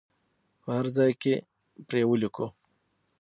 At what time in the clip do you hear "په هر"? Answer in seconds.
0.61-0.85